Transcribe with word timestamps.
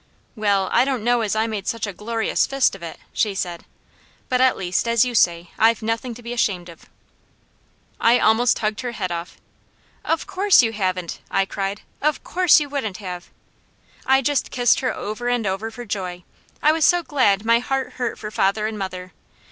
"Well, 0.35 0.67
I 0.71 0.83
don't 0.83 1.03
know 1.03 1.21
as 1.21 1.35
I 1.35 1.45
made 1.45 1.67
such 1.67 1.85
a 1.85 1.93
glorious 1.93 2.47
fist 2.47 2.73
of 2.73 2.81
it," 2.81 2.97
she 3.13 3.35
said, 3.35 3.65
"but 4.29 4.41
at 4.41 4.57
least, 4.57 4.87
as 4.87 5.05
you 5.05 5.13
say, 5.13 5.51
I've 5.59 5.83
nothing 5.83 6.15
to 6.15 6.23
be 6.23 6.33
ashamed 6.33 6.69
of!" 6.69 6.89
I 7.99 8.17
almost 8.17 8.57
hugged 8.57 8.81
her 8.81 8.93
head 8.93 9.11
off. 9.11 9.37
"Of 10.03 10.25
course 10.25 10.63
you 10.63 10.71
haven't!" 10.73 11.19
I 11.29 11.45
cried. 11.45 11.83
"Of 12.01 12.23
course 12.23 12.59
you 12.59 12.67
wouldn't 12.67 12.97
have!" 12.97 13.29
I 14.03 14.23
just 14.23 14.49
kissed 14.49 14.79
her 14.79 14.91
over 14.91 15.27
and 15.29 15.45
over 15.45 15.69
for 15.69 15.85
joy; 15.85 16.23
I 16.63 16.71
was 16.71 16.83
so 16.83 17.03
glad 17.03 17.45
my 17.45 17.59
heart 17.59 17.93
hurt 18.01 18.17
for 18.17 18.31
father 18.31 18.65
and 18.65 18.79
mother. 18.79 19.13